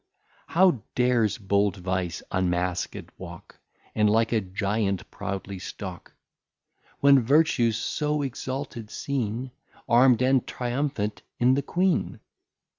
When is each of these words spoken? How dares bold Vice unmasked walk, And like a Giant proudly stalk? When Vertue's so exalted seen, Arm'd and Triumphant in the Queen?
How 0.47 0.81
dares 0.95 1.37
bold 1.37 1.77
Vice 1.77 2.23
unmasked 2.31 3.11
walk, 3.19 3.59
And 3.93 4.09
like 4.09 4.31
a 4.31 4.41
Giant 4.41 5.11
proudly 5.11 5.59
stalk? 5.59 6.15
When 7.01 7.19
Vertue's 7.19 7.77
so 7.77 8.23
exalted 8.23 8.89
seen, 8.89 9.51
Arm'd 9.87 10.23
and 10.23 10.47
Triumphant 10.47 11.21
in 11.37 11.53
the 11.53 11.61
Queen? 11.61 12.19